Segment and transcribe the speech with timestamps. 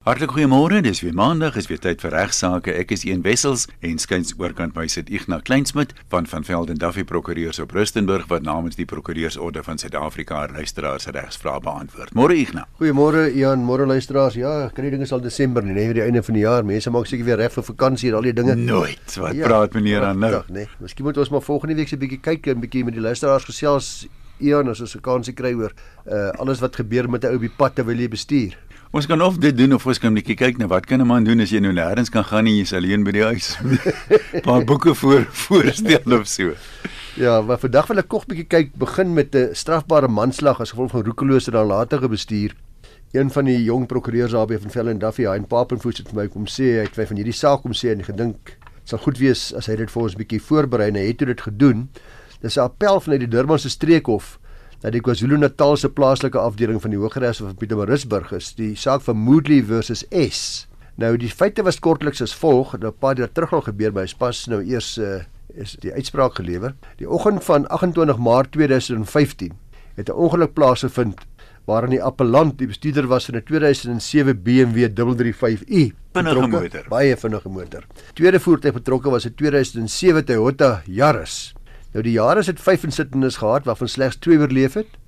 [0.00, 0.78] Hartlik goeiemôre.
[0.80, 2.72] Dis weer Maandag, is weer tyd vir regsaake.
[2.72, 7.02] Ek is Een Wessels en skuins oorkant my sit Ignas Kleinsmid van van Velden Duffy
[7.04, 12.14] Prokureurs op Rustenburg wat namens die Prokureursorde van Suid-Afrika luisteraars se regsvrae beantwoord.
[12.16, 12.64] Môre Ignas.
[12.80, 14.38] Goeiemôre Ian, môre luisteraars.
[14.40, 16.64] Ja, kan die dinge sal Desember nie, nee, die einde van die jaar.
[16.64, 18.56] Mense maak seker weer reg vir vakansie en al die dinge.
[18.56, 19.18] Nooit.
[19.20, 20.32] Wat ja, praat meneer dan nou?
[20.48, 23.44] Nee, miskien moet ons maar volgende week se bietjie kyk en bietjie met die luisteraars
[23.52, 24.08] gesels
[24.40, 25.76] Ian as ons 'n kansie kry oor
[26.08, 28.56] uh, alles wat gebeur met 'n ou op die pad terwyl jy bestuur.
[28.90, 31.22] Ons kan of dit doen of ons kan netjie kyk na wat kan 'n man
[31.22, 33.54] doen as jy nou nêrens kan gaan en jy's alleen by die huis.
[34.46, 36.54] Paar boeke voor voorstel of so.
[37.14, 40.90] Ja, maar vandag wil ek kort bietjie kyk begin met 'n strafbare manslag as gevolg
[40.90, 42.56] van roekelose nalatige bestuur.
[43.12, 46.16] Een van die jong prokureurs daar by van Vellen Duffy, hy en Papenfoot het vir
[46.16, 49.54] my kom sê het vir van hierdie saak kom sê en gedink sal goed wees
[49.54, 51.88] as hy dit vir ons bietjie voorberei en hy het dit gedoen.
[52.42, 54.40] Dis 'n appel vanuit die Durbanse streekhof
[54.80, 59.16] dat die KwaZulu-Natal se plaaslike afdeling van die Hooggeregs van Pietermaritzburg is die saak van
[59.16, 60.66] Moodley versus S.
[61.00, 64.06] Nou die feite was kortliks as volg, nou 'n paar dae terug al gebeur by
[64.18, 65.20] pas nou eers uh,
[65.54, 66.74] is die uitspraak gelewer.
[66.96, 69.52] Die oggend van 28 Maart 2015
[69.96, 71.20] het 'n ongeluk plaasgevind
[71.64, 76.84] waarin die appellant die bestuurder was van 'n 2007 BMW 335i vinnige motor.
[76.88, 77.84] Baie vinnige motor.
[78.14, 81.54] Tweede voertuig betrokke was 'n 2007 Toyota Yaris.
[81.92, 84.98] Nou die jare het 5 insittendes gehad waarvan slegs 2 oorleef het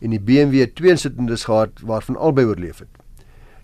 [0.00, 2.88] en die BMW 2 insittendes gehad waarvan albei oorleef het.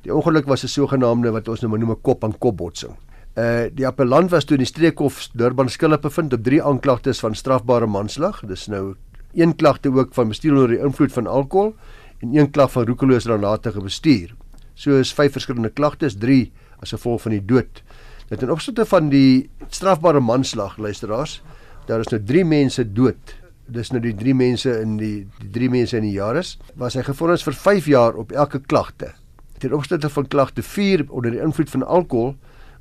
[0.04, 2.96] Die ongeluk was 'n sogenaamde wat ons nou noem 'n kop-aan-kop botsing.
[3.34, 7.34] Uh die appellant was toe in die streekhof Durban skuldig bevind op 3 aanklagtes van
[7.34, 8.40] strafbare manslag.
[8.46, 8.94] Dis nou
[9.34, 11.74] een klagte ook van bestuur onder die invloed van alkohol
[12.20, 14.34] en een klag van roekelose nalatige bestuur.
[14.74, 17.82] So is 5 verskillende klagtes, 3 as gevolg van die dood.
[18.28, 21.42] Dit in opsigte van die strafbare manslag luisteraars
[21.86, 23.34] daar is nou 3 mense dood.
[23.66, 26.42] Dis nou die 3 mense in die die 3 mense in die jare
[26.78, 29.12] was hy gefonnis vir 5 jaar op elke klagte.
[29.58, 32.34] Ten opsigte van klagte 4 onder die invloed van alkohol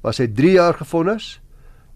[0.04, 1.40] was hy 3 jaar gefonnis.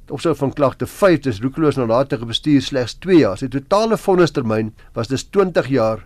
[0.06, 3.38] Ten opsigte van klagte 5 dis roekeloos nalatige bestuur slegs 2 jaar.
[3.38, 6.06] Sy totale vonnistermyn was dus 20 jaar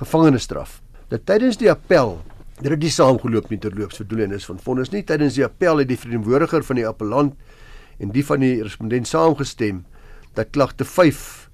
[0.00, 0.80] gevangenisstraf.
[1.08, 2.18] Dat tydens die appel
[2.60, 5.02] dit het nie saamgeloop nie terloops vir doelenis van vonnis nie.
[5.02, 7.34] Tydens die appel het die verteenwoordiger van die appellant
[7.98, 9.82] en die van die respondent saamgestem
[10.34, 11.50] dat klagte 5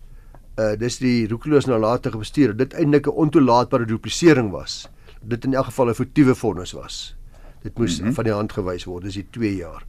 [0.60, 4.88] uh dis die roekeloos nalatige bestuur dit eintlik 'n ontoelaatbare duplisering was.
[5.22, 7.16] Dit in elk geval 'n foutiewe vonnis was.
[7.62, 8.14] Dit moes mm -hmm.
[8.14, 9.84] van die hand gewys word, dis die 2 jaar.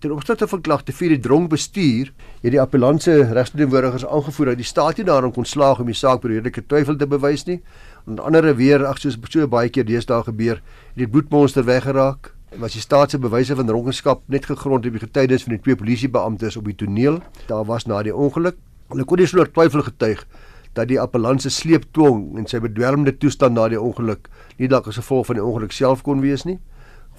[0.00, 4.64] Ten opsigte van klagte 4 die dronk bestuur, het die appellantse regsverteenwoordigers aangevoer dat die
[4.64, 7.60] staat nie daarin kon slaag om die saak per redelike twyfel te bewys nie.
[8.06, 12.74] En andere weer, ag soos so baie keer deesdae gebeur, het die bloedmonster weggeraak was
[12.74, 16.56] die staat se bewyse van dronkenskap net gegrond op die getuienis van die twee polisiebeamptes
[16.58, 17.20] op die toneel.
[17.46, 18.56] Daar was na die ongeluk,
[18.90, 20.24] hulle kon nie sonder twyfel getuig
[20.74, 24.28] dat die appellant se sleeptwong en sy bedwelmde toestand na die ongeluk
[24.58, 26.58] nie dalk as gevolg van die ongeluk self kon wees nie.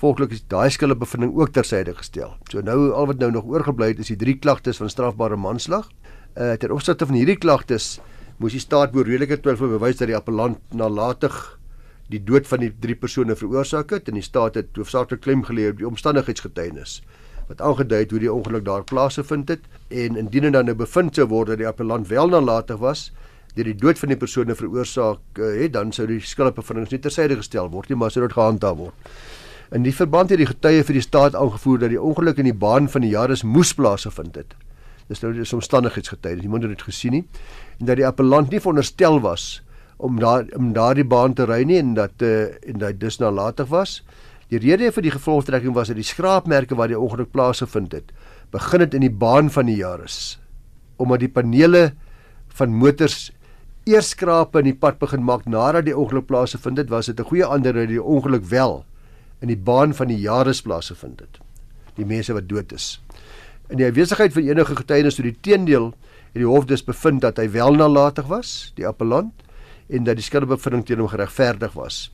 [0.01, 2.35] Volklik is daai skuldige bevinding ook tersyde gestel.
[2.49, 5.89] So nou al wat nou nog oorgebly het is die drie klagtes van strafbare manslag.
[6.35, 7.99] Uh ter opsigte van hierdie klagtes
[8.39, 11.35] moes die staat redelike twyfel bewys dat die appellant nalatig
[12.11, 15.69] die dood van die drie persone veroorsaak het en die staat het hoofsaaklik klem gelê
[15.71, 16.99] op die omstandigheidsgetuienis
[17.47, 21.15] wat aangedui het hoe die ongeluk daar plaasgevind het en indien dit dan nou bevind
[21.15, 23.09] sou word dat die appellant wel nalatig was
[23.55, 27.71] deur die dood van die persone veroorsaak het dan sou die skuldbevindings nie tersyde gestel
[27.73, 29.11] word nie maar sou dit gehandhaaf word.
[29.71, 32.55] In die verband het die getuie vir die staat aangevoer dat die ongeluk in die
[32.55, 34.55] baan van die Jaris moes plaasgevind het.
[35.07, 37.25] Dis nou die omstandigheidsgetuienis, niemand het dit gesien nie
[37.79, 39.59] en dat die appellant nie veronderstel was
[40.01, 43.69] om daar om daardie baan te ry nie en dat uh, en dat dus nalatig
[43.69, 44.01] was.
[44.51, 48.09] Die rede vir die gevolgtrekking was dat die skraapmerke waar die ongeluk plaasgevind het,
[48.51, 50.39] begin het in die baan van die Jaris.
[50.99, 51.93] Omdat die panele
[52.57, 53.29] van motors
[53.87, 57.29] eers skrape in die pad begin maak nadat die ongeluk plaasgevind het, was dit 'n
[57.29, 58.85] goeie ander dat die ongeluk wel
[59.41, 61.39] in die baan van die Jaris plaasgevind het.
[61.95, 63.01] Die mense wat dood is.
[63.69, 65.93] In die afwesigheid van enige getuienis toe die teendeel
[66.33, 69.31] het die hof dus bevind dat hy wel nalatig was, die appellant
[69.91, 72.05] en dat die skuldbevinding teen hom geregverdig was.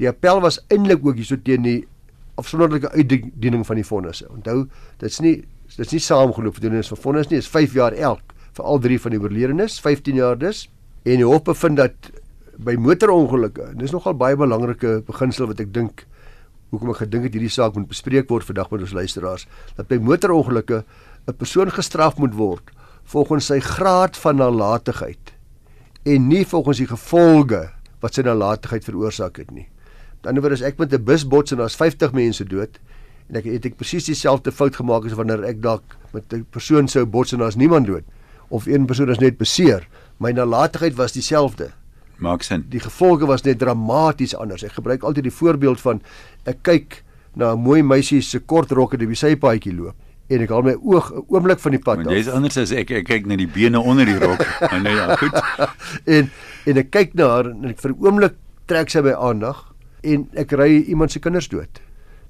[0.00, 1.80] Die appel was eintlik ook hierso teen die
[2.40, 4.28] afsonderlike uitdiening van die vonnisse.
[4.32, 4.66] Onthou,
[5.02, 5.42] dit's nie
[5.72, 8.80] dit's nie saamgeloop vir doen is vir vonnis nie, is 5 jaar elk vir al
[8.84, 10.66] drie van die oorledenes, 15 jaar dus.
[11.08, 12.10] En die hof bevind dat
[12.62, 16.04] by motorongelukke, dis nogal baie belangrike beginsel wat ek dink
[16.72, 19.46] hoekom ek gedink het hierdie saak moet bespreek word vandag met ons luisteraars,
[19.76, 20.84] dat by motorongelukke
[21.28, 22.70] 'n persoon gestraf moet word
[23.04, 25.31] volgens sy graad van nalatigheid
[26.02, 27.68] en nie volgens die gevolge
[28.02, 29.68] wat sy nalatigheid veroorsaak het nie.
[30.22, 32.78] Dan word as ek met 'n bus bots en daar's 50 mense dood
[33.28, 35.82] en ek het ek presies dieselfde fout gemaak as wanneer ek dalk
[36.12, 38.04] met 'n persoon sou bots en daar's niemand dood
[38.48, 39.86] of een persoon is net beseer,
[40.18, 41.70] my nalatigheid was dieselfde.
[42.16, 42.66] Maak sin.
[42.68, 44.62] Die gevolge was net dramaties anders.
[44.62, 46.02] Ek gebruik altyd die voorbeeld van
[46.44, 47.02] ek kyk
[47.34, 49.96] na 'n mooi meisie se kort rok en op die sypaadjie loop
[50.32, 52.12] en ek haal my oog 'n oomblik van die pad af.
[52.12, 52.90] Jy's anders as ek.
[52.90, 54.40] Ek kyk na die bene onder die rok.
[54.74, 55.34] en nou ja, goed.
[56.16, 56.30] en
[56.66, 58.34] en ek kyk na haar en ek vir 'n oomblik
[58.66, 61.80] trek sy my aandag en ek ry iemand se kinders dood.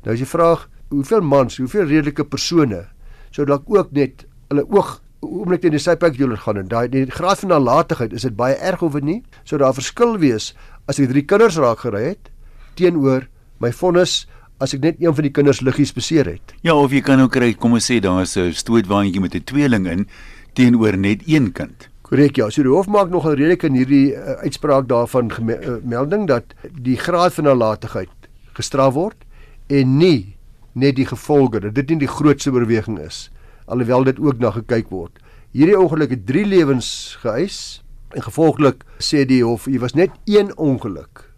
[0.05, 0.57] Nou as jy vra
[0.91, 2.87] hoeveel mans, hoeveel redelike persone
[3.31, 7.07] sou dalk ook net hulle oog oomblik in die sypaadjie julle gaan en daai die
[7.07, 9.23] graad van nalatigheid is dit baie erg of nie?
[9.45, 10.53] Sou daar verskil wees
[10.91, 12.33] as ek drie kinders raak gery het
[12.77, 13.29] teenoor
[13.63, 14.27] my vonnis
[14.62, 16.55] as ek net een van die kinders liggies beseer het.
[16.62, 19.44] Ja, of jy kan ook kry, kom ons sê daar is 'n stootwaandjie met 'n
[19.44, 20.06] tweeling in
[20.55, 21.88] teenoor net een kind.
[22.03, 22.50] Korrek, ja.
[22.50, 26.44] So die hof maak nogal redelik in hierdie uh, uitspraak daarvan uh, melding dat
[26.81, 29.17] die graad van nalatigheid gestraf word
[29.69, 30.37] en nie
[30.73, 33.31] net die gevolge dat dit nie die grootste oorweging is
[33.67, 35.19] alhoewel dit ook na gekyk word.
[35.53, 37.82] Hierdie ongeluk het 3 lewens geëis
[38.12, 41.31] en gevolglik sê die hof jy was net een ongeluk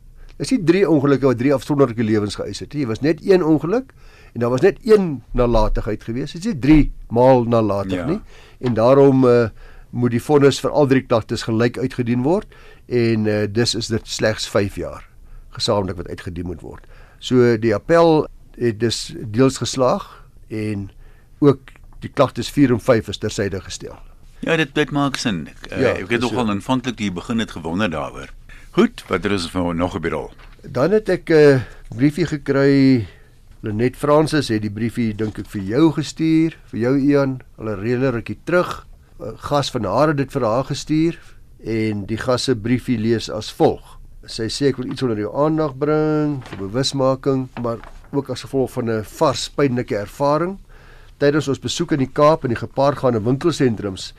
[0.44, 2.82] Dis nie drie ongelukke wat drie afsonderlike lewens geëis het nie.
[2.82, 3.94] Dit was net een ongeluk
[4.34, 6.34] en daar was net een nalatigheid gewees.
[6.36, 8.04] Dit is nie drie maal nalatig ja.
[8.10, 8.18] nie.
[8.60, 9.46] En daarom uh,
[9.90, 12.52] moet die vonnis vir al drie klagtes gelyk uitgedien word
[12.92, 15.08] en uh, dis is dit slegs 5 jaar
[15.56, 16.84] gesamentlik wat uitgedien moet word.
[17.24, 18.26] So die appel
[18.60, 20.10] het dus deels geslaag
[20.52, 20.90] en
[21.40, 21.72] ook
[22.04, 23.96] die klagtes 4 en 5 is tersyde gestel.
[24.44, 25.46] Ja, dit dit maak sin.
[25.48, 26.58] Ek, uh, ja, ek het nogal so.
[26.58, 28.28] aanvanklik hier begin het gewonder daaroor.
[28.74, 30.32] Goed, wat er is vir nog gebeur?
[30.66, 31.60] Dan het ek 'n uh,
[31.94, 33.06] briefie gekry.
[33.62, 37.78] Lenet Fransis het die briefie dink ek vir jou gestuur, vir jou Ian, al 'n
[37.78, 38.86] reële rukkie terug.
[39.20, 41.18] 'n Gas van haar het dit vir haar gestuur
[41.64, 44.00] en die gas se briefie lees as volg.
[44.26, 47.78] Sy sê ek wil iets onder jou aandag bring vir bewusmaking, maar
[48.10, 50.58] ook as gevolg van 'n vars pynlike ervaring
[51.18, 54.12] tydens ons besoek in die Kaap in die gepaardgaande winkelsentrums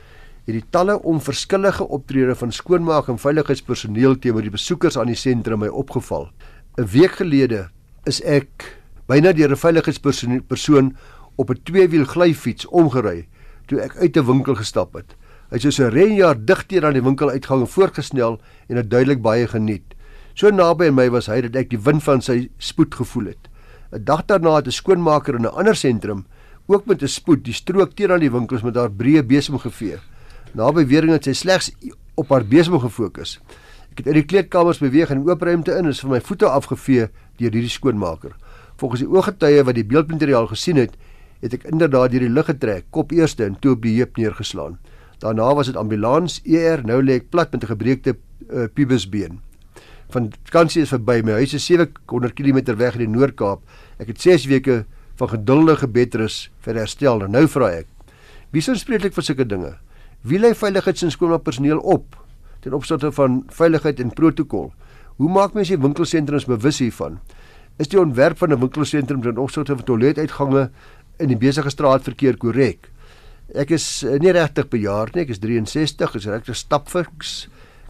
[0.45, 5.59] het die talle onverskillige optrede van skoonmaak en veiligheidspersoneel teenoor die besoekers aan die sentrum
[5.59, 6.29] my opgeval.
[6.77, 7.69] 'n Week gelede
[8.05, 8.77] is ek
[9.07, 10.95] byna deur 'n veiligheidspersoon
[11.35, 13.27] op 'n tweewiel glyfiets omgery
[13.65, 15.15] toe ek uit 'n winkel gestap het.
[15.49, 19.47] Hy het so 'n renjaar dig teen aan die winkeluitgang voortgesnel en het duidelik baie
[19.47, 19.95] geniet.
[20.33, 23.49] So naby aan my was hy dat ek die wind van sy spoed gevoel het.
[23.91, 26.25] 'n Dag daarna het 'n skoonmaker in 'n ander sentrum
[26.67, 29.97] ook met 'n spoed die strook teen aan die winkels met haar breë besem gevee.
[30.55, 31.73] Na bewering het sy slegs
[32.15, 33.39] op haar besem gefokus.
[33.91, 37.09] Ek het uit die kleedkamers beweeg en oop ruimte in is vir my voete afgevee
[37.41, 38.31] deur hierdie skoonmaker.
[38.79, 40.95] Volgens die ooggetuie wat die beeldmateriaal gesien het,
[41.43, 44.79] het ek inderdaad hierdie lig getrek, kop eerste en toe op die heup neergeslaan.
[45.19, 49.41] Daarna was dit ambulans ER, nou lê ek plat met 'n gebreekte uh, pubisbeen.
[50.09, 51.21] Van vakansie is verby.
[51.23, 53.59] My huis is 700 km weg in die Noord-Kaap.
[53.99, 54.85] Ek het 6 weke
[55.15, 57.23] van geduldige bedrus vir herstel.
[57.23, 57.87] En nou vra ek,
[58.51, 59.84] wie is aanspreeklik vir sulke dinge?
[60.25, 62.15] Wie lê veiligheids- en skoonmaakpersoneel op
[62.59, 64.71] ten opsigte van veiligheid en protokol?
[65.21, 67.19] Hoe maak mense die winkelsentrums bewus hiervan?
[67.77, 70.69] Is die ontwerp van 'n winkelsentrum ten opsigte van toiletuitgange
[71.19, 72.89] in die besige straatverkeer korrek?
[73.53, 77.47] Ek is eh, nie regtig bejaard nie, ek is 63, is regtig stapfiks,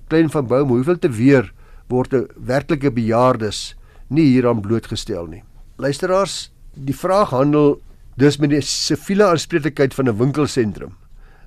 [0.08, 1.54] klein van bou, hoeveel te weer
[1.88, 3.76] word 'n werklike bejaardes
[4.10, 5.44] nie hieraan blootgestel nie.
[5.78, 7.82] Luisteraars, die vraag handel
[8.18, 10.92] dus met die siviele aanspreeklikheid van 'n winkelsentrum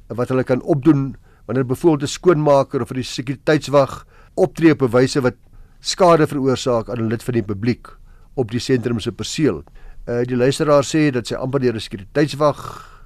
[0.09, 1.17] wat hulle kan opdoen
[1.47, 5.35] wanneer byvoorbeeld 'n skoonmaker of 'n sekuriteitswag optree op 'n wyse wat
[5.81, 7.89] skade veroorsaak aan 'n lid van die publiek
[8.35, 9.65] op die sentrum se perseel.
[10.07, 12.61] Uh die luisteraar sê dat sy amper deur 'n sekuriteitswag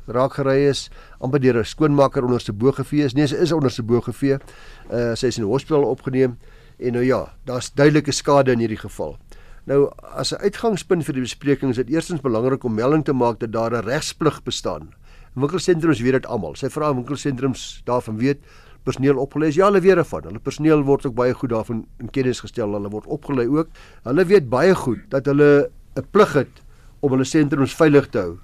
[0.07, 0.91] raak gery is,
[1.21, 3.15] amper deur 'n skoonmaker onderste bo gevee is.
[3.15, 4.39] Nee, sy is onderste bo gevee.
[4.91, 6.39] Uh sy is in die hospitaal opgeneem
[6.79, 9.17] en nou ja, daar's duidelike skade in hierdie geval.
[9.67, 13.39] Nou as 'n uitgangspunt vir die bespreking is dit eerstens belangrik om melding te maak
[13.39, 14.95] dat daar 'n regsplig bestaan
[15.35, 16.57] winkelsentrums weet dit almal.
[16.57, 18.43] Sy vra winkelsentrums daarvan weet
[18.85, 19.59] personeel opgelê is.
[19.61, 20.29] Ja, hulle weet daarvan.
[20.31, 22.75] Hulle personeel word ook baie goed daarvan in kennis gestel.
[22.77, 23.69] Hulle word opgelei ook.
[24.05, 26.63] Hulle weet baie goed dat hulle 'n plig het
[27.01, 28.39] om hulle sentrums veilig te hou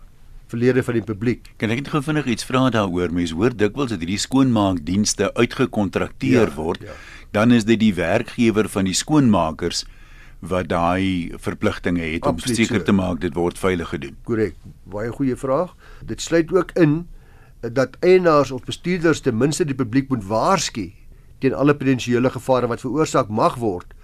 [0.49, 1.53] verlede van die publiek.
[1.61, 3.13] Kan ek net gou vinnig iets vra daaroor?
[3.13, 6.83] Mense hoor dikwels dat hierdie skoonmaakdienste uitgekontrakteer ja, word.
[6.83, 6.97] Ja.
[7.37, 9.85] Dan is dit die werkgewer van die skoonmakers
[10.41, 12.85] wat daai verpligtinge het Absoluut om seker so.
[12.85, 14.17] te maak dit word veilig gedoen.
[14.25, 14.55] Korrek.
[14.85, 15.75] Baie goeie vraag.
[16.07, 17.09] Dit sluit ook in
[17.61, 20.93] dat eienaars of bestuurders ten minste die publiek moet waarsku
[21.43, 23.95] teen alle potensiële gevare wat veroorsaak mag word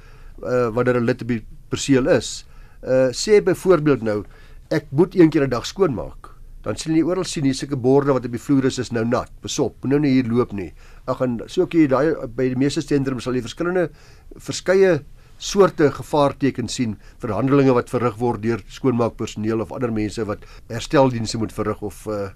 [0.43, 2.47] uh, wanneer 'n lid op die perseel is.
[2.83, 4.25] Uh sê byvoorbeeld nou
[4.71, 6.35] ek moet een keer 'n dag skoonmaak.
[6.63, 9.05] Dan sien jy oral sien hier sulke borde wat op die vloer is is nou
[9.05, 9.31] nat.
[9.43, 10.73] Besop, moenie nou hier loop nie.
[11.07, 13.91] Ag en so kyk jy daai by die meeste sentrums sal jy verskillende
[14.37, 15.05] verskeie
[15.45, 21.41] soorte gevaartekens sien vir handelinge wat verrig word deur skoonmaakpersoneel of ander mense wat hersteldienste
[21.41, 22.31] moet verrig of uh,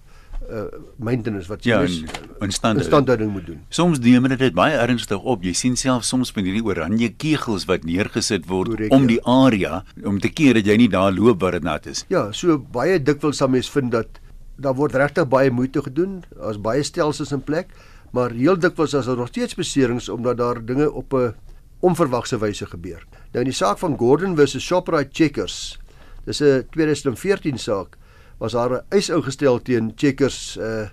[0.48, 0.66] uh
[1.02, 2.04] maintenance wat ja, in
[2.44, 3.62] instandhouding moet doen.
[3.74, 5.42] Soms neem hulle dit baie ernstig op.
[5.42, 9.14] Jy sien self soms van hierdie oranje kegels wat neergesit word Correct, om ja.
[9.14, 12.04] die area om te keer dat jy nie daar loop waar dit nat is.
[12.12, 14.20] Ja, so baie dikwels sal mens vind dat
[14.58, 16.20] daar word regtig baie moeite gedoen.
[16.36, 17.72] Daar's baie stelsels in plek,
[18.12, 21.34] maar heel dikwels is daar nog steeds beserings omdat daar dinge op 'n
[21.80, 23.04] onverwagse wyse gebeur.
[23.32, 25.78] Nou in die saak van Gordon versus Shoprite Checkers,
[26.24, 27.96] dis 'n 2014 saak,
[28.38, 30.88] was daar 'n eis ingestel teen Checkers uh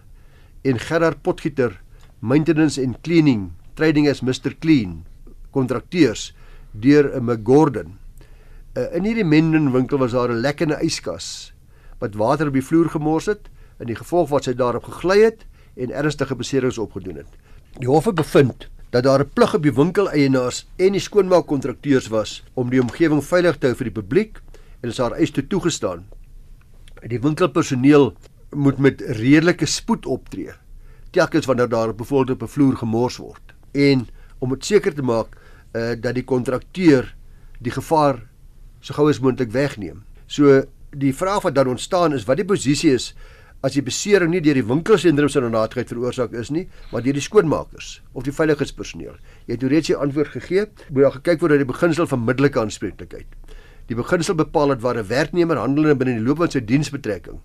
[0.65, 1.82] en Gerard Potgieter
[2.20, 5.06] Maintenance and Cleaning, trading as Mr Clean,
[5.51, 6.34] kontrakteurs
[6.72, 7.98] deur 'n McGordon.
[8.74, 11.54] Uh, in hierdie Menden winkel was daar 'n lekkende yskas
[12.00, 13.50] wat water op die vloer gemors het
[13.80, 17.32] en die gevolg wat sy daarop gegly het en ernstige beserings opgedoen het.
[17.80, 22.44] Die hof het bevind dat daar 'n plig op die winkeleienaars en die skoonmaakkontrakteurs was
[22.54, 24.42] om die omgewing veilig te hou vir die publiek
[24.82, 26.06] en is haar eis toe toegestaan.
[27.08, 28.13] Die winkelpersoneel
[28.51, 30.54] moet met redelike spoed optree
[31.12, 34.08] telkens wanneer daar byvoorbeeld op 'n vloer gemors word en
[34.39, 35.27] om dit seker te maak
[35.75, 37.15] uh, dat die kontrakteur
[37.60, 38.20] die gevaar
[38.80, 40.04] so gou as moontlik wegneem.
[40.27, 40.63] So
[40.96, 43.13] die vraag wat dan ontstaan is wat die posisie is
[43.65, 47.24] as die besering nie deur die winkelsentrum se nalatigheid veroorsaak is nie, maar deur die
[47.24, 49.17] skoonmakers of die veiligheidspersoneel.
[49.48, 50.67] Jy het reeds die antwoord gegee.
[50.91, 53.25] Moet daar gekyk word na die beginsel van middelike aanspreeklikheid.
[53.89, 57.41] Die beginsel bepaal dat waar 'n werknemer handelende binne die loop van sy diensbetrekking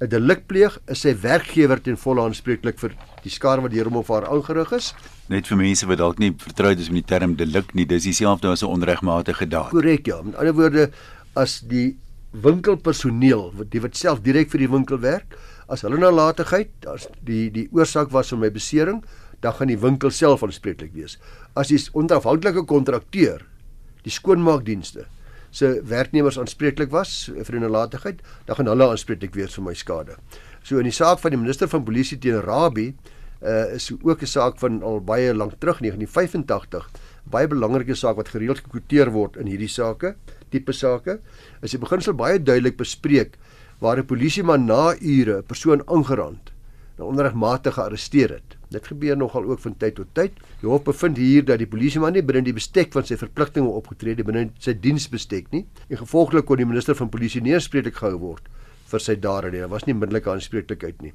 [0.00, 2.92] 'n delik pleeg, is sy werkgewer ten volle aanspreeklik vir
[3.24, 4.94] die skade wat deur hom of haar aangerig is.
[5.28, 8.48] Net vir mense wat dalk nie vertroud is met die term delik nie, dis dieselfde
[8.48, 9.70] as 'n onregmatige daad.
[9.70, 10.22] Korrek ja.
[10.22, 10.90] Met ander woorde,
[11.34, 11.96] as die
[12.30, 15.36] winkelpersoneel wat die wat self direk vir die winkel werk,
[15.68, 19.02] as hulle nalatigheid, as die die oorsaak was van my besering,
[19.44, 21.18] dan gaan die winkel self aanspreeklik wees.
[21.54, 23.44] As die onafhanklike kontrakteur,
[24.04, 25.06] die skoonmaakdienste
[25.50, 30.18] se werknemers aanspreeklik was vir die nalatigheid, dan gaan hulle aanspreeklik wees vir my skade.
[30.62, 32.90] So in die saak van die minister van polisie teen Rabie
[33.40, 36.90] uh, is ook 'n saak van al baie lank terug 1985
[37.30, 40.14] baie belangrike saak wat gereeld gekwoteer word in hierdie sake,
[40.52, 41.18] tipe sake,
[41.62, 43.36] is die beginsel baie duidelik bespreek
[43.78, 46.52] waar 'n polisieman na ure 'n persoon aangerand
[46.98, 48.56] en onregmatig gearresteer het.
[48.70, 50.32] Dit gebeur nogal ook van tyd tot tyd.
[50.60, 54.14] Die hof bevind hier dat die polisieman nie binne die bestek van sy verpligtinge opgetree
[54.14, 58.18] het binne sy diensbestek nie en gevolglik kon die minister van polisie nie aanspreeklik gehou
[58.18, 58.48] word
[58.90, 59.50] vir sy dade.
[59.50, 61.12] Daar was nie middellike aanspreeklikheid nie.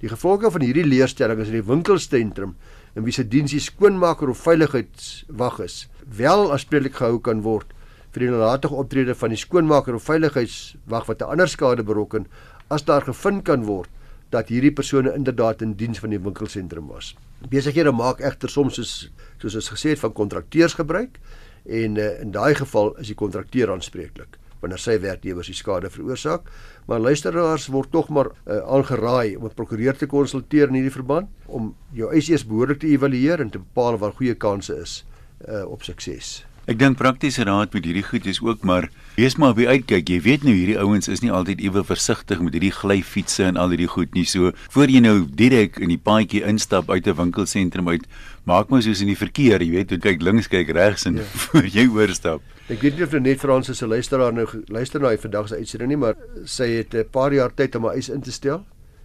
[0.00, 2.54] Die gevolge van hierdie leerstelling is in die winkelsentrum
[2.94, 7.74] in wie se diens die skoonmaker of veiligheidswag is, wel aanspreeklik gehou kan word
[8.14, 12.26] vir die nalatige optrede van die skoonmaker of veiligheidswag wat 'n ander skade berokken
[12.70, 13.90] as daar gevind kan word
[14.30, 17.14] dat hierdie persone inderdaad in diens van die winkelsentrum was.
[17.50, 21.18] Besighede maak egter soms soos soos ons gesê het van kontrakteurs gebruik
[21.66, 26.48] en uh, in daai geval is die kontrakteur aanspreeklik wanneer sy werknemers die skade veroorsaak.
[26.88, 31.28] Maar luisteraars word tog maar uh, aangeraai om 'n prokureur te konsulteer in hierdie verband
[31.46, 35.04] om jou eis eers behoorlik te evalueer en te bepaal waar goeie kansse is
[35.48, 36.46] uh, op sukses.
[36.64, 38.86] Ek dink praktiese raad met hierdie goed is ook maar
[39.18, 40.08] wees maar op die uitkyk.
[40.08, 43.74] Jy weet nou hierdie ouens is nie altyd ewe versigtig met hierdie glyfietsse en al
[43.74, 44.24] hierdie goed nie.
[44.24, 48.08] So voor jy nou direk in die paadjie instap uit 'n winkelsentrum uit,
[48.48, 51.28] maak maar soos in die verkeer, jy weet, kyk links, kyk regs en ja.
[51.44, 52.40] voor jy oorstap.
[52.72, 55.90] Ek weet nie of net Fransis se luisteraar nou luister na hy vandag se uitsending
[55.90, 56.16] nie, maar
[56.46, 58.64] sy het 'n paar jaar tyd om haar eis in te stel.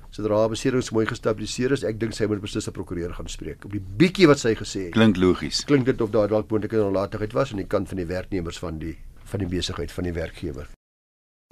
[0.10, 3.66] Sodra haar beserings mooi gestabiliseer is, ek dink sy moet beslis 'n prokureur gaan spreek.
[3.66, 4.94] Op die bietjie wat sy gesê het.
[4.94, 5.63] Klink logies.
[5.66, 8.80] Klink dit of daar dalk moontlike nalatigheid was aan die kant van die werknemers van
[8.80, 10.68] die van die besigheid van die werkgewer.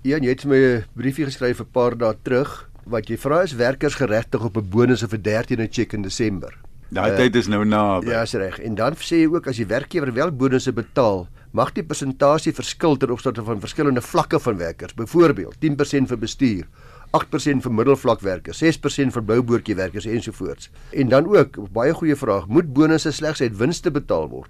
[0.04, 3.54] Ja, jy het my 'n briefie geskryf 'n paar dae terug wat jy vra is
[3.54, 6.54] werkers geregtig op 'n bonus vir 13de cheque in Desember.
[6.90, 8.08] Daai uh, tyd is nou naby.
[8.08, 8.60] Ja, is reg.
[8.60, 12.98] En dan sê jy ook as die werkgewer wel bonusse betaal, mag die persentasie verskil
[12.98, 14.94] ter opsigte van verskillende vlakke van werkers.
[14.94, 16.68] Byvoorbeeld 10% vir bestuur,
[17.16, 20.70] 8% vir middelvlakwerkers, 6% vir bouboortjiewerkers ensovoorts.
[20.92, 24.50] En dan ook, baie goeie vraag, moet bonusse slegs uit winste betaal word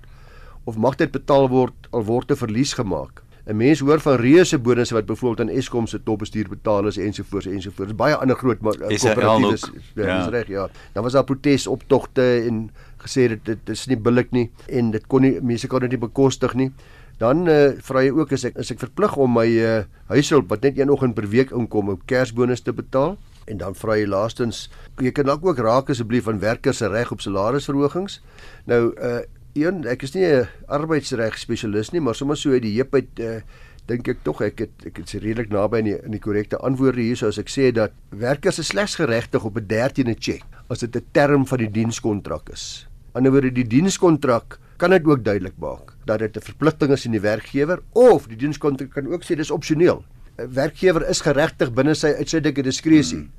[0.68, 3.24] of mag dit betaal word al word 'n verlies gemaak?
[3.48, 7.48] 'n Mens hoor van reuse bonusse wat byvoorbeeld aan Eskom se topbestuur betaal is ensovoorts
[7.48, 7.96] ensovoorts.
[7.96, 9.58] Baie ander groot koöperatiewe
[9.96, 10.18] ja, ja.
[10.18, 10.70] dis reg, ja.
[10.94, 15.22] Dan was daar protesoptogte en gesê dit dit is nie billik nie en dit kon
[15.22, 16.72] nie mense kan dit nie bekostig nie.
[17.18, 20.62] Dan uh, vra jy ook as ek is ek verplig om my uh, huishulp wat
[20.62, 24.68] net een oggend per week inkom om Kersbonus te betaal en dan vra jy laastens
[25.02, 28.22] jy kan dalk ook raak asseblief aan werkers se reg op salarisverhogings.
[28.70, 29.24] Nou uh
[29.58, 33.20] een ek is nie 'n arbeidsreg spesialis nie, maar sommer so uit die heup uit
[33.20, 33.42] uh
[33.88, 37.02] dink ek tog ek het ek het redelik naby in die in die korrekte antwoorde
[37.02, 40.96] hier soos ek sê dat werkers is slegs geregtig op 'n 13de cheque as dit
[40.96, 42.88] 'n term van die dienskontrak is.
[43.14, 47.22] Anderswoorde die dienskontrak kan dit ook duidelik maak dat dit 'n verpligting is in die
[47.22, 50.04] werkgewer of die dienskontrak kan ook sê dis opsioneel.
[50.38, 53.32] 'n Werkgewer is geregtig binne sy uitsluitlike diskresie hmm.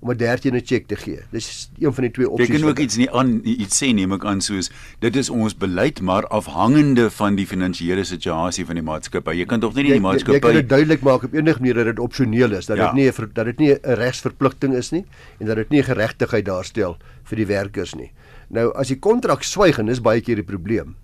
[0.00, 1.20] om 'n 13de cheque te gee.
[1.30, 2.48] Dis een van die twee opsies.
[2.48, 5.56] Jy kan ook iets nie aan iets sê neem ek aan soos dit is ons
[5.56, 9.36] beleid maar afhangende van die finansiële situasie van die maatskappy.
[9.36, 11.84] Jy kan tog nie die maatskappy Jy kan dit duidelik maak op enige manier dat
[11.84, 12.92] dit opsioneel is, dat dit ja.
[12.92, 15.04] nie dat dit nie 'n regsverpligting is nie
[15.40, 18.12] en dat dit nie geregtigheid daarstel vir die werkers nie.
[18.48, 20.94] Nou as die kontrak swyg en dis baie keer die probleem.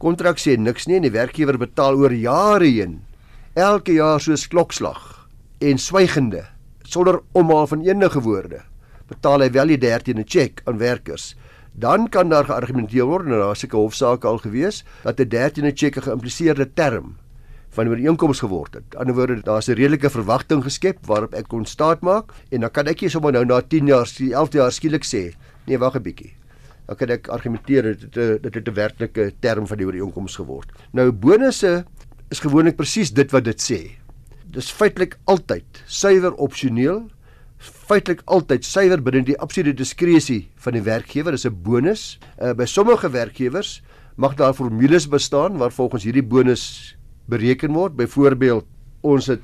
[0.00, 3.00] Kontrak sê niks nie en die werkgewer betaal oor jare heen
[3.58, 5.26] elke jaar soos klokslag
[5.60, 6.44] en swygende
[6.86, 8.62] sonder omhaal van enige woorde
[9.10, 11.34] betaal hy wel die 13de cheque aan werkers.
[11.74, 16.00] Dan kan daar geargumenteer word en daar seker hofsaake al gewees dat 'n 13de cheque
[16.00, 17.16] 'n geïmpliseerde term
[17.70, 18.96] van ooreenkoms geword het.
[18.96, 22.60] Aan die ander wyse daar's 'n redelike verwagting geskep waarop ek kon staat maak en
[22.60, 25.34] dan kan ek nie sommer nou na 10 jaar, 11 jaar skielik sê,
[25.66, 26.39] nee, wag 'n bietjie.
[26.90, 30.68] Dan kan ek argumenteer dat dit dit het 'n werklike term van die ooreenkoms geword.
[30.92, 31.84] Nou bonusse
[32.30, 33.80] is gewoonlik presies dit wat dit sê.
[34.50, 37.06] Dis feitelik altyd suiwer opsioneel
[37.60, 41.34] feitelik altyd suiwer binne die absolute diskresie van die werkgewer.
[41.34, 42.18] Is 'n bonus.
[42.40, 43.82] Uh, by sommige werkgewers
[44.16, 46.96] mag daar formules bestaan waar volgens hierdie bonus
[47.28, 47.96] bereken word.
[47.96, 48.66] Byvoorbeeld
[49.00, 49.40] ons het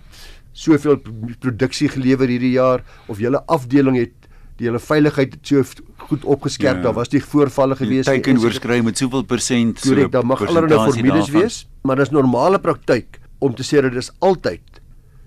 [0.52, 1.00] soveel
[1.38, 4.25] produksie gelewer hierdie jaar of julle afdeling het
[4.56, 5.62] die hele veiligheid het so
[6.08, 8.20] goed opgeskerp ja, daar was nie voorvalle gewees nie.
[8.20, 12.60] teken oorskry met soveel persent so korrek daar mag allerlei formules wees maar dis normale
[12.62, 14.80] praktyk om te sê dat dit is altyd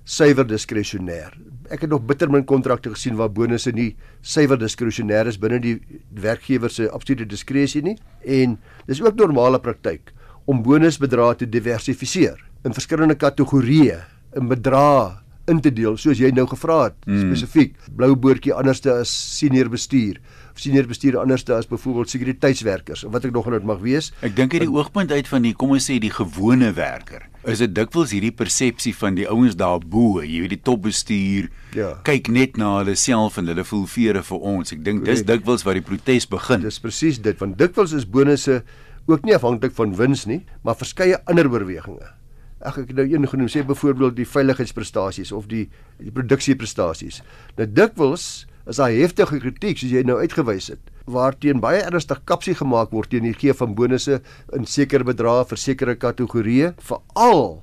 [0.10, 1.36] suiwer diskresionêr.
[1.70, 3.92] Ek het nog bitter min kontrakte gesien waar bonusse nie
[4.26, 5.76] suiwer diskresionêr is binne die
[6.24, 7.98] werkgewer se absolute diskresie nie.
[8.26, 8.58] En
[8.90, 10.14] dis ook normale praktyk
[10.50, 14.00] om bonusbedrae te diversifiseer in verskillende kategorieë
[14.40, 15.20] in bedrae
[15.52, 17.26] in te deel soos jy nou gevra het mm.
[17.28, 20.22] spesifiek blou boortjie anderste as senior bestuur
[20.60, 24.12] senior bestuur anderste as byvoorbeeld sekuriteitswerkers of wat ek nog net mag wees.
[24.26, 27.26] Ek dink uit die oogpunt uit van die kom ons sê die gewone werker.
[27.50, 31.94] Is dit dikwels hierdie persepsie van die ouens daarbo, jy weet die topbestuur, ja.
[32.08, 34.76] kyk net na hulle self en hulle voel vere vir ons.
[34.76, 36.68] Ek dink dis dikwels waar die protes begin.
[36.68, 38.62] Dis presies dit want dikwels is bonusse
[39.10, 42.19] ook nie afhanklik van wins nie, maar verskeie ander oorwegings.
[42.60, 47.22] Ek het nou een genoem, sê byvoorbeeld die veiligheidsprestasies of die die produksieprestasies.
[47.56, 52.54] Nou dikwels is daar heftige kritiek soos jy nou uitgewys het waarteen baie ernstig kapsie
[52.58, 54.20] gemaak word teen die gee van bonusse
[54.56, 57.62] in sekere bedrae vir sekere kategorieë veral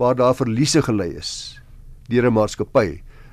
[0.00, 1.60] waar daar verliese gelei is
[2.08, 2.88] deur 'n maatskappy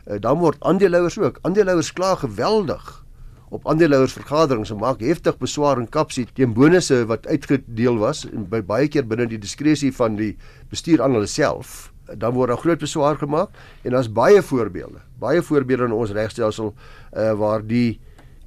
[0.08, 3.06] eh, dan word aandeelhouers ook aandeelhouers kla geweldig
[3.50, 8.62] op aandeelhouersvergaderings en maak heftig beswaar en kapsie teen bonusse wat uitgedeel was en by
[8.62, 10.34] baie keer binne die diskresie van die
[10.72, 13.50] bestuur aan hulle self dan word daar groot beswaar gemaak.
[13.84, 18.00] En daar's baie voorbeelde baie voorbeelde in ons regstelsel uh, waar die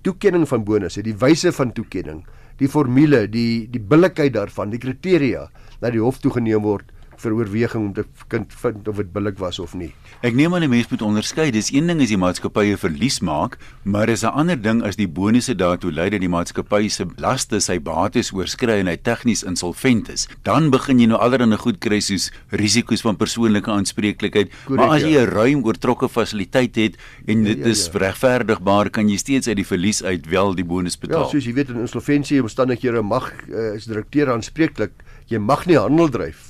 [0.07, 2.23] toekenning van bonusse die wyse van toekenning
[2.61, 5.49] die formule die die billikheid daarvan die kriteria
[5.81, 6.89] na die hof toegeneem word
[7.21, 9.91] vir oorweging om te kind vind of dit billik was of nie.
[10.27, 11.51] Ek neem aan 'n mens moet onderskei.
[11.51, 15.09] Dis een ding as die maatskappye verlies maak, maar is 'n ander ding as die
[15.09, 20.09] bonusse daartoe lei dat die maatskappy se laste, sy bates oorskry en hy tegnies insolvent
[20.09, 20.29] is.
[20.43, 24.51] Dan begin jy nou allerlei goed kry soos risiko's van persoonlike aanspreeklikheid.
[24.65, 25.25] Correct, maar as jy 'n ja.
[25.25, 27.99] ruim oortrokke fasiliteit het en dit ja, ja, is ja.
[27.99, 31.25] regverdigbaar, kan jy steeds uit die verlies uit wel die bonus betaal.
[31.25, 34.91] Ja, soos jy weet in insolventie omstandighede mag uh, is direkteur aanspreeklik.
[35.27, 36.50] Jy mag nie handel dryf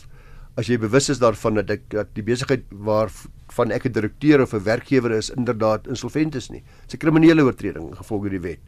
[0.61, 3.11] as jy bewus is daarvan dat ek dat die besigheid waar
[3.57, 6.63] van ek 'n direkteur of 'n werkgewer is inderdaad insolvent is nie.
[6.87, 8.61] Dis 'n kriminele oortreding gevolg die wet.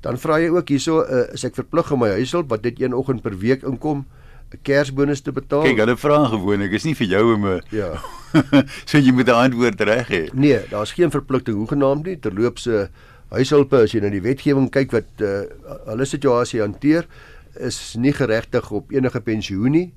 [0.00, 2.94] Dan vra jy ook hierso uh, is ek verplig om my huishulp wat dit een
[2.94, 4.06] oggend per week inkom
[4.52, 5.62] 'n kersbonus te betaal?
[5.62, 8.00] Kyk, hulle vra gewoonlik, is nie vir jou om 'n Ja.
[8.88, 10.28] so jy moet 'n antwoord reg hê.
[10.32, 12.88] Nee, daar's geen verpligting hoegenaamd nie terloops se
[13.30, 15.44] huishulpe as jy na die wetgewing kyk wat uh,
[15.86, 17.06] hulle situasie hanteer
[17.60, 19.92] is nie geregtig op enige pensioen nie.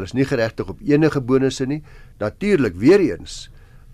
[0.00, 1.82] Hulle is nie geregtig op enige bonusse nie.
[2.22, 3.50] Natuurlik weer eens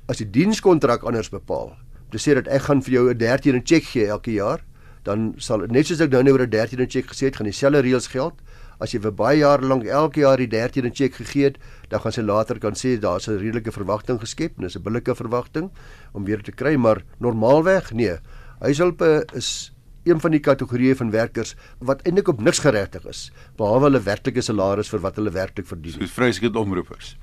[0.06, 1.72] as die dienskontrak anders bepaal,
[2.14, 4.62] te sê dat ek gaan vir jou 'n 13de cheque gee elke jaar,
[5.02, 7.82] dan sal net soos ek nou net oor 'n 13de cheque gesê het, gaan dieselfde
[7.82, 8.34] reëls geld.
[8.78, 12.12] As jy vir baie jare lank elke jaar die 13de cheque gegee het, dan gaan
[12.12, 15.70] sy later kan sê daar's 'n redelike verwagting geskep en dis 'n billike verwagting
[16.14, 18.18] om weer te kry, maar normaalweg nee.
[18.60, 19.72] Huishulpe is
[20.06, 24.42] een van die kategorieë van werkers wat eintlik op niks geregtig is behalwe hulle werklike
[24.44, 25.96] salaris vir wat hulle werklik verdien.
[25.98, 27.14] Soos vryskut omroepers.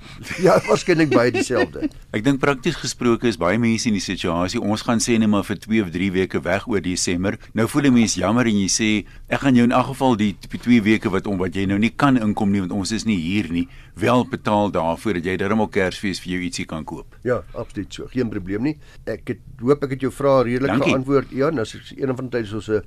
[0.46, 1.88] ja, waarskynlik baie dieselfde.
[2.16, 4.62] Ek dink prakties gesproke is baie mense in die situasie.
[4.62, 7.40] Ons gaan sê net maar vir 2 of 3 weke weg oor Desember.
[7.54, 8.90] Nou voel 'n mens jammer en jy sê
[9.30, 11.94] ek gaan jou in elk geval die 2 weke wat om wat jy nou nie
[11.96, 15.68] kan inkom nie want ons is nie hier nie, wel betaal daarvoor dat jy darmal
[15.68, 17.18] Kersfees vir jou ietsie kan koop.
[17.24, 18.08] Ja, absoluut so.
[18.12, 18.76] Geen probleem nie.
[19.06, 21.34] Ek het hoop ek het jou vrae redelik geantwoord.
[21.36, 22.84] Ja, nou is een van tyd soos 'n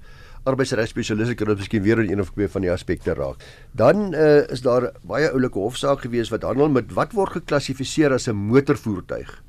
[0.46, 3.42] arbeidsregspesialis kan dit miskien weer in een of twee van die aspekte raak.
[3.72, 8.28] Dan uh, is daar baie oulike hofsaak gewees wat handel met wat word geklassifiseer as
[8.28, 9.42] 'n motorvoertuig.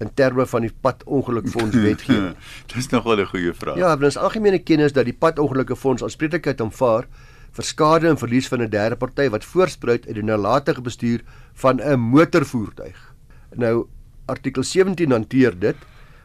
[0.00, 2.36] in terme van die padongelukfonds wetgewing?
[2.72, 3.76] Dis nogal 'n goeie vraag.
[3.76, 7.06] Ja, want ons algemene kennis dat die padongelukfonds aanspreeklikheid aanvaar
[7.52, 11.20] vir skade en verlies van 'n derde party wat voorspruit uit die nalatige bestuur
[11.54, 13.14] van 'n motorvoertuig.
[13.54, 13.86] Nou
[14.26, 15.76] artikel 17 hanteer dit,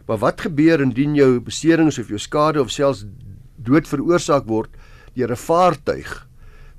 [0.07, 3.05] maar wat gebeur indien jou beserings of jou skade of selfs
[3.55, 4.69] dood veroorsaak word
[5.13, 6.27] deur 'n vaartuig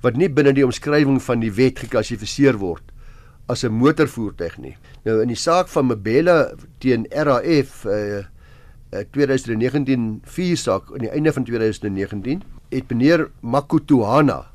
[0.01, 2.83] wat nie binne die omskrywing van die wet geklassifiseer word
[3.47, 4.77] as 'n motorvoertuig nie.
[5.03, 8.23] Nou in die saak van Mabella teen RAF uh, uh
[8.91, 14.45] 2019 vier saak aan die einde van 2019 het meneer Makutuhana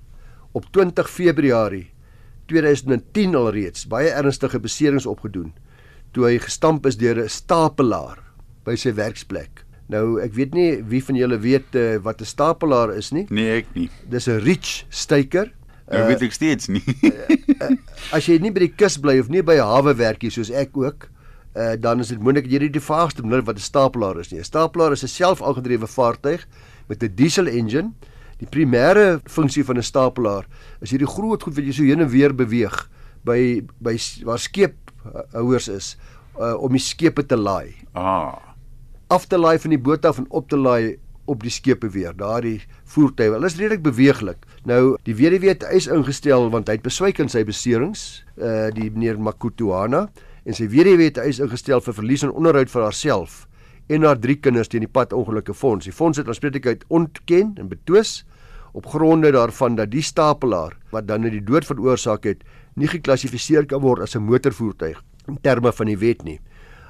[0.52, 1.90] op 20 Februarie
[2.48, 5.52] 2010 alreeds baie ernstige beserings opgedoen
[6.12, 8.18] toe hy gestamp is deur 'n stapelaar
[8.64, 9.64] by sy werksplek.
[9.88, 13.26] Nou ek weet nie wie van julle weet uh, wat 'n stapelaar is nie.
[13.30, 13.90] Nee, ek nie.
[14.08, 15.52] Dis 'n reach staker.
[15.90, 16.84] Nou weet ek steeds nie.
[17.02, 17.76] uh,
[18.12, 20.76] as jy nie by die kus bly of nie by hawe werk nie soos ek
[20.76, 21.21] ook, uh,
[21.52, 24.40] dan is dit moontlik jy nie die vaagste benul wat 'n stapelaar is nie.
[24.40, 26.46] 'n Stapelaar is 'n selfaangedrewe vaartuig
[26.88, 27.92] met 'n diesel engine.
[28.38, 30.46] Die primêre funksie van 'n stapelaar
[30.80, 32.88] is hierdie groot goed wat jy so heen en weer beweeg
[33.24, 35.96] by by waar skeephouers is
[36.40, 37.74] uh, om die skepe te laai.
[37.94, 38.38] Ah.
[39.08, 42.16] Af te laai van die boot af en op te laai op die skepe weer.
[42.16, 44.42] Daardie voertuie, hulle is redelik beweeglik.
[44.66, 48.90] Nou die weduwee het eis ingestel want hy het beswyk in sy beserings, uh die
[48.90, 50.08] meneer Makutuana
[50.44, 53.46] en sy weduwee het eis ingestel vir verlies en onderhoud vir haarself
[53.92, 55.84] en haar drie kinders teen die padongelukke fonds.
[55.84, 58.22] Die fonds het aanspreeklikheid ontken en betwis
[58.72, 63.82] op gronde daarvan dat die stapelaar wat dan die dood veroorsaak het, nie geklassifiseer kan
[63.82, 66.40] word as 'n motorvoertuig in terme van die wet nie.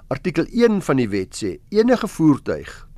[0.09, 2.89] Artikel 1 van die wet sê enige voertuig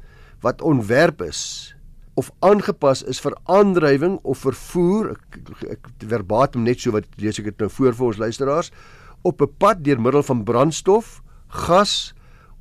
[0.40, 1.74] wat ontwerp is
[2.14, 5.38] of aangepas is vir aandrywing of vervoer ek,
[5.70, 8.70] ek verbatim net so wat lees ek dit nou voor vir ons luisteraars
[9.24, 12.14] op 'n pad deur middel van brandstof, gas,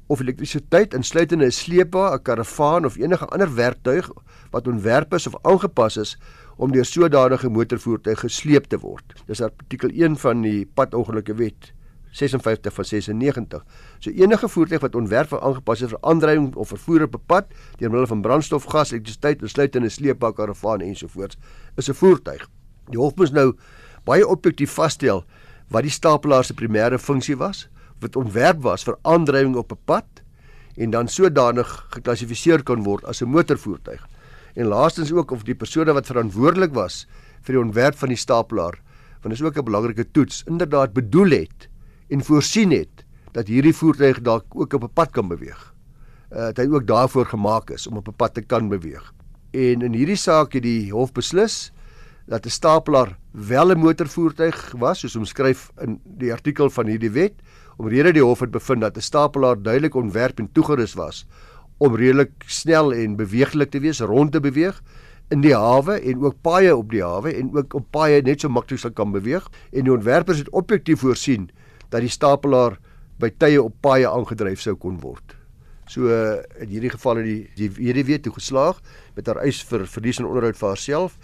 [0.08, 4.12] of elektrisiteit insluitende 'n sleepwa, 'n karavaan of enige ander werktuig
[4.52, 6.18] wat ontwerp is of aangepas is
[6.58, 9.04] om deur sodanige motorvoertuig gesleep te word.
[9.26, 11.74] Dis artikel 1 van die padongelukke wet
[12.12, 13.66] 56 van 96.
[14.00, 17.46] So enige voertuig wat ontwerp of aangepas is vir aandrywing of vervoer op 'n pad
[17.78, 21.38] deur middel van brandstof, gas, elektrisiteit, insluitende 'n sleepwa, karavaan ensovoorts,
[21.76, 22.48] is 'n voertuig.
[22.90, 23.56] Die hof moet nou
[24.04, 25.26] baie objektief vasstel
[25.74, 27.68] wat die stapelaar se primêre funksie was
[28.04, 30.24] wat ontwerp was vir aandrywing op 'n pad
[30.78, 34.08] en dan sodanig geklassifiseer kan word as 'n motorvoertuig.
[34.56, 37.08] En laastens ook of die persone wat verantwoordelik was
[37.42, 38.80] vir die ontwerp van die stapelaar,
[39.22, 41.70] want dit is ook 'n belangrike toets, inderdaad bedoel het
[42.10, 45.74] en voorsien het dat hierdie voertuig dalk ook op 'n pad kan beweeg.
[46.32, 49.14] Uh, hy ook daarvoor gemaak is om op 'n pad te kan beweeg.
[49.52, 51.72] En in hierdie saak het die hof beslis
[52.26, 57.34] dat 'n stapelaar wel 'n motorvoertuig was, soos omskryf in die artikel van hierdie wet,
[57.78, 61.26] omrede die hof het bevind dat 'n stapelaar duidelik ontwerp en toegerus was
[61.78, 64.82] om redelik snel en beweeglik te wees, rond te beweeg
[65.34, 68.50] in die hawe en ook paaie op die hawe en ook op paaie net so
[68.50, 71.50] maklik sal kan beweeg en die ontwerpers het objektief voorsien
[71.90, 72.78] dat die stapelaar
[73.20, 75.36] by tye op paaie aangedryf sou kon word.
[75.92, 76.08] So
[76.60, 78.80] in hierdie geval het die die weduwee toe geslaag
[79.16, 81.18] met haar eis vir verlies en onderhoud vir haarself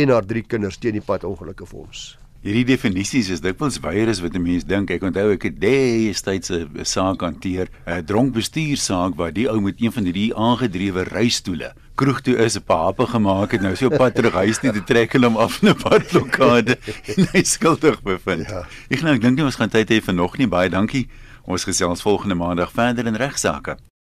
[0.00, 2.16] en haar drie kinders teen die pad ongelukkige fonds.
[2.42, 4.90] Hierdie definisies is dikwels wyer as wat 'n mens dink.
[4.90, 9.78] Ek onthou ek het destyds 'n saak hanteer, 'n dronk bestuursaak waar die ou met
[9.78, 14.14] een van hierdie aangedrewe reistoele kroeg toe is 'n pape gemaak het nou so pad
[14.14, 16.78] terug huis nie te trek hulle hom af 'n padblokkade
[17.16, 18.48] en hy skuldig bevind.
[18.48, 18.66] Ja.
[18.88, 20.48] Ek nou ek dink nie ons gaan tyd hê vir nog nie.
[20.48, 21.08] Baie dankie.
[21.44, 23.76] Ons gesels volgende maandag verder in regsaake.